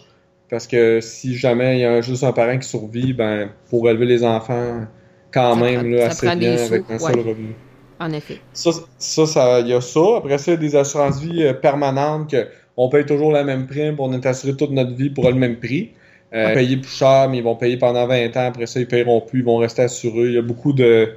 [0.48, 4.06] Parce que si jamais il y a juste un parent qui survit, ben pour élever
[4.06, 4.87] les enfants
[5.33, 7.54] quand même là, assez bien avec un seul revenu.
[8.01, 8.41] En effet.
[8.53, 10.01] Ça, ça, il y a ça.
[10.17, 13.45] Après ça, il y a des assurances vie euh, permanentes que on paye toujours la
[13.45, 15.91] même prime, on est assuré toute notre vie pour le même prix.
[16.33, 18.47] Euh, payer plus cher, mais ils vont payer pendant 20 ans.
[18.47, 20.27] Après ça, ils paieront plus, ils vont rester assurés.
[20.27, 21.13] Il y a beaucoup de,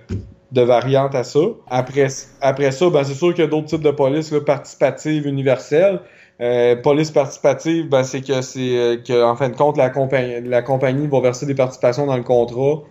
[0.51, 1.39] de variantes à ça.
[1.69, 2.07] Après,
[2.41, 5.99] après ça, ben, c'est sûr qu'il y a d'autres types de polices là, participatives universelles.
[6.41, 10.41] Euh, police participative, ben, c'est que c'est euh, que en fin de compte, la compagnie,
[10.41, 12.83] la compagnie va verser des participations dans le contrat.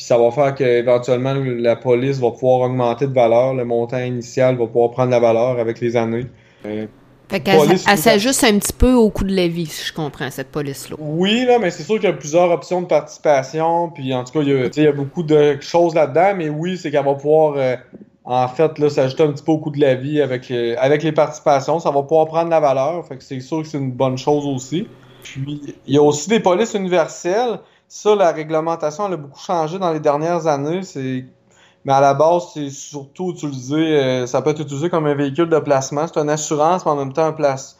[0.00, 3.52] Puis ça va faire qu'éventuellement, la police va pouvoir augmenter de valeur.
[3.52, 6.24] Le montant initial va pouvoir prendre la valeur avec les années.
[6.64, 6.86] Euh,
[7.28, 10.48] fait qu'elle s'ajuste un petit peu au coût de la vie, si je comprends, cette
[10.48, 10.96] police-là.
[10.98, 13.90] Oui, là, mais c'est sûr qu'il y a plusieurs options de participation.
[13.90, 16.32] Puis en tout cas, il y a, il y a beaucoup de choses là-dedans.
[16.34, 17.76] Mais oui, c'est qu'elle va pouvoir, euh,
[18.24, 21.02] en fait, là, s'ajuster un petit peu au coût de la vie avec, euh, avec
[21.02, 21.78] les participations.
[21.78, 23.06] Ça va pouvoir prendre la valeur.
[23.06, 24.88] Fait que c'est sûr que c'est une bonne chose aussi.
[25.22, 27.60] Puis il y a aussi des polices universelles.
[27.92, 30.84] Ça, la réglementation, elle a beaucoup changé dans les dernières années.
[30.84, 31.24] C'est
[31.84, 35.48] mais à la base, c'est surtout utilisé, euh, ça peut être utilisé comme un véhicule
[35.48, 36.06] de placement.
[36.06, 37.78] C'est une assurance, mais en même temps un place,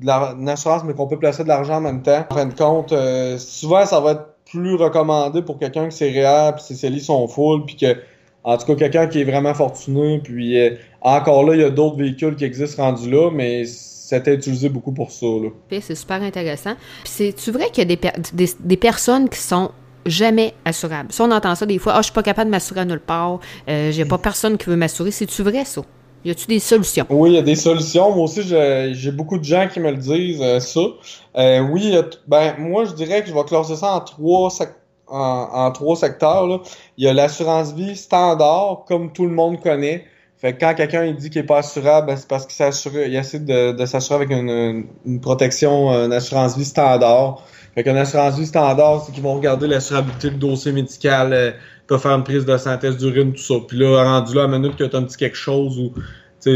[0.00, 2.24] une assurance, mais qu'on peut placer de l'argent en même temps.
[2.30, 6.10] En fin de compte, euh, souvent, ça va être plus recommandé pour quelqu'un que ses
[6.10, 7.96] réels puis ses lits sont full, puis que,
[8.42, 10.18] en tout cas, quelqu'un qui est vraiment fortuné.
[10.24, 13.64] Puis euh, encore là, il y a d'autres véhicules qui existent rendus là, mais
[14.08, 15.26] c'était utilisé beaucoup pour ça.
[15.80, 16.74] C'est super intéressant.
[17.04, 17.96] C'est-tu vrai qu'il y a
[18.32, 19.70] des, des personnes qui sont
[20.06, 21.12] jamais assurable.
[21.12, 23.00] Si on entend ça des fois, ah, je suis pas capable de m'assurer à nulle
[23.00, 25.82] part, euh, j'ai pas personne qui veut m'assurer, c'est-tu vrai ça?
[26.24, 27.06] Y a-tu des solutions?
[27.10, 28.14] Oui, il y a des solutions.
[28.14, 30.80] Moi aussi, j'ai beaucoup de gens qui me le disent, euh, ça.
[31.36, 31.96] Euh, oui,
[32.28, 34.48] ben, moi, je dirais que je vais classer ça en trois,
[35.08, 36.46] en, trois secteurs.
[36.46, 36.60] Là.
[36.96, 40.04] Il y a l'assurance vie standard, comme tout le monde connaît.
[40.42, 43.38] Fait que quand quelqu'un il dit qu'il est pas assurable, ben, c'est parce qu'il essaie
[43.38, 47.46] de, de s'assurer avec une, une protection, une assurance vie standard.
[47.76, 51.52] Fait qu'une assurance vie standard, c'est qu'ils vont regarder l'assurabilité du dossier médical, euh,
[51.86, 53.54] peut faire une prise de synthèse d'urine, tout ça.
[53.68, 55.92] Puis là, rendu là, à minute que tu as un petit quelque chose ou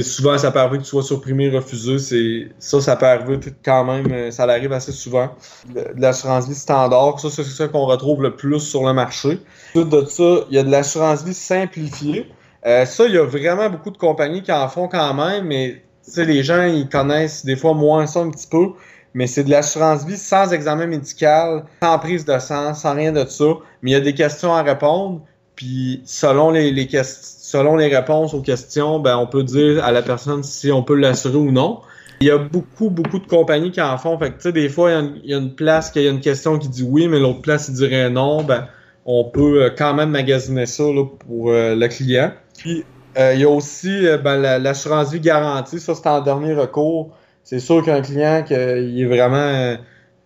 [0.01, 3.85] souvent ça peut arriver que tu sois supprimé, refusé, c'est ça, ça peut arriver quand
[3.85, 5.31] même, euh, ça arrive assez souvent.
[5.73, 9.39] De, l'assurance vie standard, ça, c'est ça qu'on retrouve le plus sur le marché.
[9.77, 12.27] Ensuite de ça, il y a de l'assurance vie simplifiée.
[12.67, 15.83] Euh, ça, il y a vraiment beaucoup de compagnies qui en font quand même, mais
[16.17, 18.73] les gens, ils connaissent des fois moins ça un petit peu
[19.17, 23.25] mais c'est de l'assurance vie sans examen médical, sans prise de sang, sans rien de
[23.25, 23.47] ça.
[23.81, 25.23] Mais il y a des questions à répondre,
[25.55, 30.03] puis selon les, les selon les réponses aux questions, ben on peut dire à la
[30.03, 31.81] personne si on peut l'assurer ou non.
[32.21, 34.19] Il y a beaucoup, beaucoup de compagnies qui en font.
[34.19, 36.21] Fait que, tu sais, des fois, il y, a une, place qu'il y a une
[36.21, 38.43] question qui dit oui, mais l'autre place, il dirait non.
[38.43, 38.69] Ben,
[39.07, 42.33] on peut euh, quand même magasiner ça là, pour euh, le client.
[42.57, 42.85] Puis,
[43.19, 45.81] euh, il y a aussi ben, l'assurance vie garantie.
[45.81, 47.17] Ça, c'est en dernier recours.
[47.45, 49.77] C'est sûr qu'un client qui est vraiment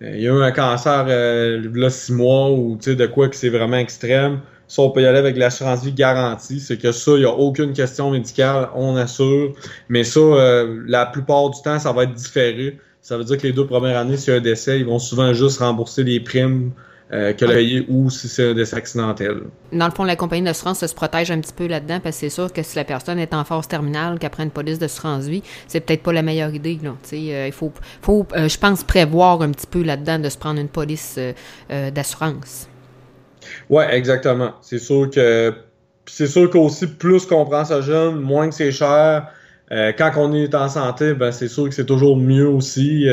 [0.03, 3.51] euh, il a eu un cancer euh, là six mois ou de quoi que c'est
[3.51, 7.23] vraiment extrême, ça on peut y aller avec l'assurance vie garantie, c'est que ça il
[7.23, 9.53] y a aucune question médicale, on assure,
[9.91, 12.79] mais ça euh, la plupart du temps ça va être différé.
[13.03, 14.99] Ça veut dire que les deux premières années, s'il y a un décès, ils vont
[14.99, 16.73] souvent juste rembourser les primes
[17.13, 19.41] euh, que le payer ou si c'est un décès accidentel.
[19.73, 22.29] Dans le fond, la compagnie d'assurance se protège un petit peu là-dedans parce que c'est
[22.29, 25.43] sûr que si la personne est en phase terminale, qu'elle prend une police d'assurance vie,
[25.67, 26.79] c'est peut-être pas la meilleure idée.
[26.81, 26.95] Là.
[27.13, 30.61] Euh, il faut, faut euh, je pense, prévoir un petit peu là-dedans de se prendre
[30.61, 31.19] une police
[31.69, 32.69] d'assurance.
[33.69, 34.53] Oui, exactement.
[34.61, 35.53] C'est sûr que
[36.07, 39.27] c'est sûr qu'aussi plus qu'on prend ça jeune, moins que c'est cher.
[39.69, 43.09] quand on est en santé, ben c'est sûr que c'est toujours mieux aussi.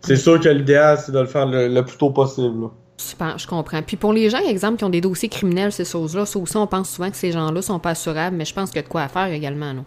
[0.00, 2.70] c'est sûr que l'idéal, c'est de le faire le, plus tôt possible.
[3.00, 3.80] Super, je comprends.
[3.80, 6.66] Puis pour les gens, exemple, qui ont des dossiers criminels, ces choses-là, ça aussi, on
[6.66, 8.88] pense souvent que ces gens-là sont pas assurables, mais je pense qu'il y a de
[8.88, 9.84] quoi à faire également, non?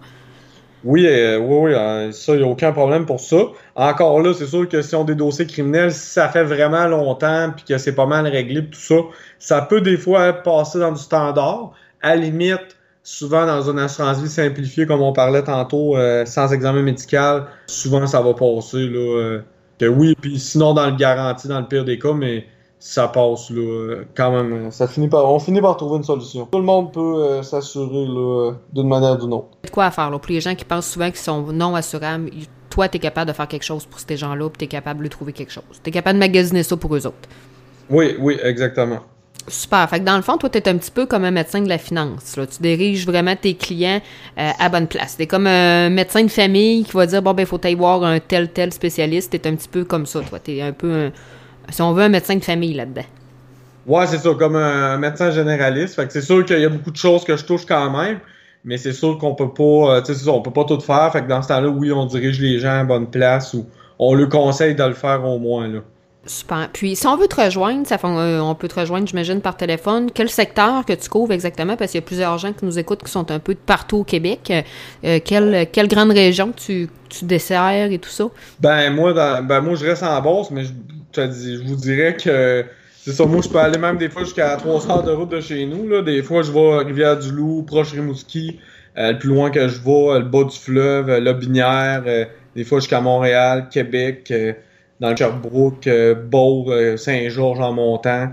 [0.84, 3.38] Oui, euh, oui, oui, euh, ça, il n'y a aucun problème pour ça.
[3.76, 6.88] Encore là, c'est sûr que si on a des dossiers criminels, si ça fait vraiment
[6.88, 8.96] longtemps puis que c'est pas mal réglé tout ça,
[9.38, 11.72] ça peut des fois passer dans du standard.
[12.02, 16.82] À limite, souvent dans une assurance vie simplifiée, comme on parlait tantôt, euh, sans examen
[16.82, 19.40] médical, souvent ça va passer là.
[19.80, 22.48] que oui, puis sinon dans le garantie, dans le pire des cas, mais
[22.86, 24.70] ça passe là, quand même.
[24.70, 26.50] Ça finit par, on finit par trouver une solution.
[26.52, 28.06] Tout le monde peut euh, s'assurer
[28.74, 29.48] d'une manière ou d'une autre.
[29.72, 32.30] Quoi à faire là, pour les gens qui pensent souvent qu'ils sont non assurables?
[32.70, 35.06] Toi, tu es capable de faire quelque chose pour ces gens-là, puis tu es capable
[35.06, 35.64] de trouver quelque chose.
[35.82, 37.30] Tu es capable de magasiner ça pour eux autres.
[37.90, 39.00] Oui, oui, exactement.
[39.48, 39.90] Super.
[39.90, 41.70] Fait que dans le fond, toi, tu es un petit peu comme un médecin de
[41.70, 42.36] la finance.
[42.36, 42.46] Là.
[42.48, 44.02] Tu diriges vraiment tes clients
[44.38, 45.16] euh, à bonne place.
[45.16, 47.76] Tu es comme un médecin de famille qui va dire bon, ben, il faut aller
[47.76, 49.32] voir un tel, tel spécialiste.
[49.32, 50.40] Tu es un petit peu comme ça, toi.
[50.40, 51.12] Tu es un peu un
[51.70, 53.06] si on veut un médecin de famille là-dedans.
[53.86, 55.96] Ouais, c'est ça, comme un médecin généraliste.
[55.96, 58.20] Fait que c'est sûr qu'il y a beaucoup de choses que je touche quand même,
[58.64, 61.12] mais c'est sûr qu'on peut pas, euh, tu sais, on peut pas tout faire.
[61.12, 63.66] Fait que dans ce temps-là, oui, on dirige les gens à bonne place ou
[64.00, 65.80] on leur conseille de le faire au moins, là.
[66.26, 66.70] Super.
[66.72, 69.58] Puis, si on veut te rejoindre, ça fait, euh, on peut te rejoindre, j'imagine, par
[69.58, 70.10] téléphone.
[70.10, 71.76] Quel secteur que tu couvres exactement?
[71.76, 73.98] Parce qu'il y a plusieurs gens qui nous écoutent qui sont un peu de partout
[73.98, 74.54] au Québec.
[75.04, 78.30] Euh, quelle, quelle grande région tu, tu desserres et tout ça?
[78.62, 80.72] Ben, moi, ben, moi je reste en Beauce, mais je,
[81.16, 82.66] je vous dirais que
[83.06, 85.42] c'est ça, moi je peux aller même des fois jusqu'à 3 heures de route de
[85.42, 85.88] chez nous.
[85.90, 86.02] Là.
[86.02, 88.60] Des fois, je vais à Rivière-du-Loup, proche Rimouski.
[88.98, 92.26] Euh, le plus loin que je vais, le bas du fleuve, euh, la Binière, euh,
[92.56, 94.32] des fois jusqu'à Montréal, Québec,
[95.00, 95.90] dans le Sherbrooke,
[96.30, 98.30] Beauce, Saint-Georges en montant.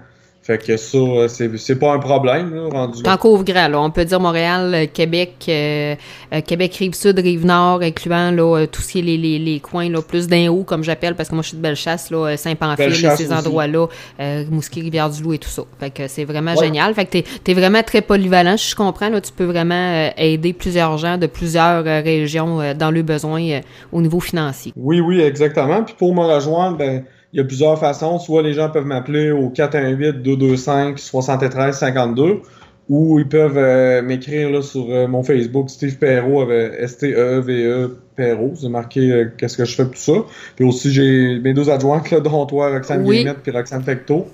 [0.51, 3.81] Fait que ça, c'est pas un problème, là, rendu T'en couvres grand, là.
[3.81, 5.95] On peut dire Montréal, euh, Québec, euh,
[6.33, 10.03] euh, Québec, Rive-Sud, Rive-Nord, incluant, là, tout ce qui est les, les, les coins, là,
[10.03, 13.33] plus d'un haut, comme j'appelle, parce que moi, je suis de Bellechasse, là, Saint-Pamphile, ces
[13.33, 13.87] endroits-là,
[14.19, 15.63] euh, Mouski, Rivière-du-Loup et tout ça.
[15.79, 16.95] Fait que c'est vraiment génial.
[16.95, 19.21] Fait que t'es, es vraiment très polyvalent, je comprends, là.
[19.21, 23.61] Tu peux vraiment aider plusieurs gens de plusieurs régions dans le besoin
[23.93, 24.73] au niveau financier.
[24.75, 25.85] Oui, oui, exactement.
[25.85, 28.19] Puis pour me rejoindre, ben, il y a plusieurs façons.
[28.19, 32.41] Soit les gens peuvent m'appeler au 418-225-7352
[32.89, 38.55] ou ils peuvent euh, m'écrire sur euh, mon Facebook Steve Perrault avec S-T-E-V-E Perrault.
[38.57, 40.25] C'est marqué euh, qu'est-ce que je fais tout ça.
[40.57, 43.19] Puis aussi, j'ai mes deux adjointes, là, dont toi, Roxane oui.
[43.19, 44.27] Guillemette puis Roxane Fecto.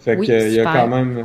[0.00, 1.24] Fait oui, qu'il y a quand même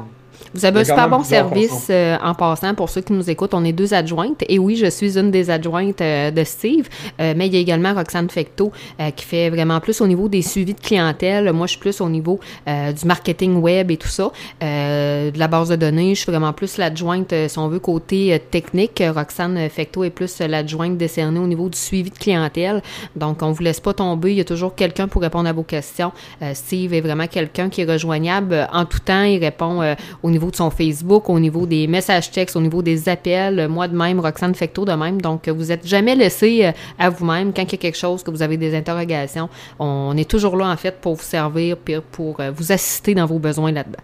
[0.54, 3.54] vous avez un super bon service euh, en passant pour ceux qui nous écoutent.
[3.54, 4.44] On est deux adjointes.
[4.48, 6.88] Et oui, je suis une des adjointes euh, de Steve,
[7.20, 8.72] euh, mais il y a également Roxane Fecto
[9.16, 11.52] qui fait vraiment plus au niveau des suivis de clientèle.
[11.54, 15.70] Moi, je suis plus au niveau du marketing web et tout ça, de la base
[15.70, 16.16] de données.
[16.16, 19.02] Je suis vraiment plus l'adjointe, si on veut, côté technique.
[19.16, 22.82] Roxane Fecto est plus l'adjointe décernée au niveau du suivi de clientèle.
[23.16, 24.32] Donc, on vous laisse pas tomber.
[24.32, 26.12] Il y a toujours quelqu'un pour répondre à vos questions.
[26.54, 29.24] Steve est vraiment quelqu'un qui est rejoignable en tout temps.
[29.24, 32.82] Il répond au niveau niveau de son Facebook, au niveau des messages textes, au niveau
[32.82, 33.68] des appels.
[33.68, 35.22] Moi de même, Roxane Fecto de même.
[35.22, 38.32] Donc, vous n'êtes jamais laissé euh, à vous-même quand il y a quelque chose, que
[38.32, 39.50] vous avez des interrogations.
[39.80, 43.26] On est toujours là, en fait, pour vous servir, puis pour euh, vous assister dans
[43.26, 44.04] vos besoins là-dedans.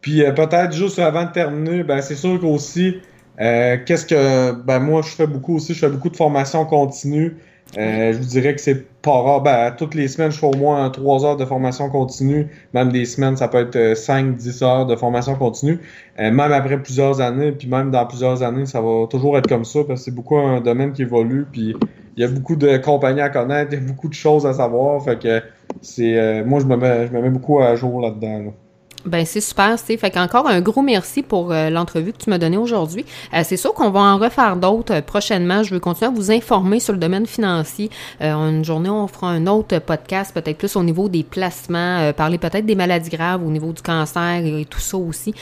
[0.00, 3.00] Puis euh, peut-être juste avant de terminer, ben c'est sûr qu'aussi,
[3.38, 7.36] qu'est-ce que ben moi je fais beaucoup aussi, je fais beaucoup de formation continue.
[7.76, 9.42] Euh, je vous dirais que c'est pas rare.
[9.42, 12.48] Ben, toutes les semaines, je fais au moins 3 heures de formation continue.
[12.74, 15.80] Même des semaines, ça peut être 5-10 euh, heures de formation continue.
[16.18, 19.64] Euh, même après plusieurs années, puis même dans plusieurs années, ça va toujours être comme
[19.64, 21.46] ça parce que c'est beaucoup un domaine qui évolue.
[21.50, 21.74] Puis
[22.16, 24.54] il y a beaucoup de compagnies à connaître, il y a beaucoup de choses à
[24.54, 25.02] savoir.
[25.02, 25.42] Fait que
[25.82, 28.38] c'est moi je me mets je me mets beaucoup à jour là-dedans.
[28.38, 28.65] là
[29.06, 29.98] ben c'est super, Steve.
[29.98, 33.04] Fait qu'encore un gros merci pour euh, l'entrevue que tu m'as donnée aujourd'hui.
[33.32, 35.62] Euh, c'est sûr qu'on va en refaire d'autres euh, prochainement.
[35.62, 37.90] Je veux continuer à vous informer sur le domaine financier.
[38.20, 42.66] une journée, on fera un autre podcast, peut-être plus au niveau des placements, parler peut-être
[42.66, 45.34] des maladies graves, au niveau du cancer et, tout ça aussi,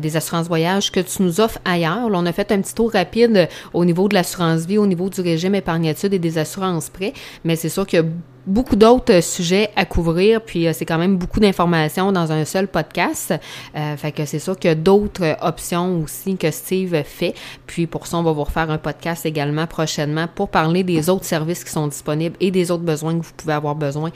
[0.00, 2.08] des assurances voyages que tu nous offres ailleurs.
[2.10, 5.20] On a fait un petit tour rapide au niveau de l'assurance vie, au niveau du
[5.20, 7.12] régime épargne-études et des assurances prêts,
[7.44, 8.04] mais c'est sûr que
[8.46, 12.44] beaucoup d'autres euh, sujets à couvrir, puis euh, c'est quand même beaucoup d'informations dans un
[12.44, 13.34] seul podcast.
[13.76, 17.34] Euh, fait que c'est sûr qu'il y a d'autres options aussi que Steve fait.
[17.66, 21.24] Puis pour ça, on va vous refaire un podcast également prochainement pour parler des autres
[21.24, 24.10] services qui sont disponibles et des autres besoins que vous pouvez avoir besoin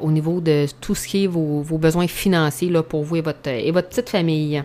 [0.00, 3.48] au niveau de tout ce qui est vos, besoins financiers là, pour vous et votre,
[3.48, 4.62] et votre petite famille.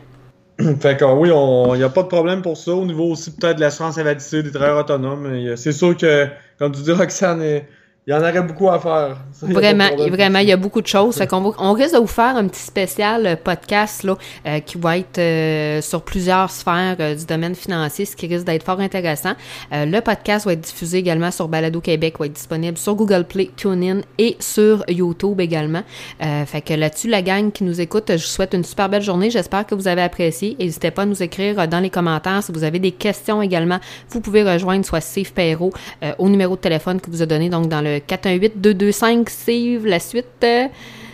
[0.80, 2.74] Fait que oui, il n'y a pas de problème pour ça.
[2.74, 5.56] Au niveau aussi peut-être de l'assurance invalidité des travailleurs autonomes.
[5.56, 6.28] C'est sûr que,
[6.60, 7.62] comme tu dis, Roxane,
[8.08, 9.18] il y en aurait beaucoup à faire.
[9.42, 11.18] vraiment, vraiment, il y a beaucoup de choses.
[11.18, 14.16] Fait qu'on on risque de vous faire un petit spécial euh, podcast là,
[14.46, 18.64] euh, qui va être euh, sur plusieurs sphères du domaine financier, ce qui risque d'être
[18.64, 19.34] fort intéressant.
[19.74, 23.50] le podcast va être diffusé également sur Balado Québec, va être disponible sur Google Play,
[23.58, 25.82] TuneIn et sur YouTube également.
[26.20, 29.30] fait que là-dessus, la gang qui nous écoute, je vous souhaite une super belle journée.
[29.30, 30.56] J'espère que vous avez apprécié.
[30.60, 33.80] N'hésitez pas à nous écrire dans les commentaires si vous avez des questions également.
[34.10, 35.74] Vous pouvez rejoindre soit Steve Perrault
[36.18, 40.46] au numéro de téléphone que vous a donné donc dans le 418-225, Steve, la suite.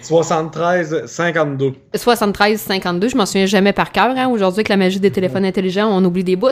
[0.03, 1.73] 73 52.
[1.95, 4.13] 73 52, je m'en souviens jamais par cœur.
[4.15, 4.27] Hein.
[4.29, 6.49] Aujourd'hui, avec la magie des téléphones intelligents, on oublie des bouts.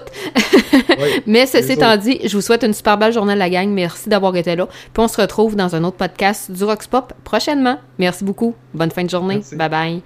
[1.27, 3.69] Mais ceci étant dit, je vous souhaite une super belle journée à la gang.
[3.69, 4.67] Merci d'avoir été là.
[4.93, 7.77] Puis on se retrouve dans un autre podcast du Roxpop prochainement.
[7.99, 8.55] Merci beaucoup.
[8.73, 9.41] Bonne fin de journée.
[9.53, 10.01] Bye bye.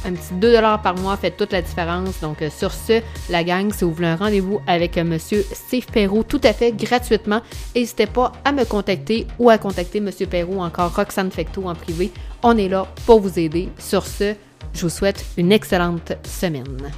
[0.05, 2.21] Un petit 2 par mois fait toute la différence.
[2.21, 5.85] Donc euh, sur ce, la gang, si vous voulez un rendez-vous avec euh, Monsieur Steve
[5.91, 7.41] Perrault tout à fait gratuitement,
[7.75, 12.13] n'hésitez pas à me contacter ou à contacter Monsieur Perrault encore Roxane Fecto en privé.
[12.41, 13.69] On est là pour vous aider.
[13.77, 14.33] Sur ce,
[14.73, 16.89] je vous souhaite une excellente semaine.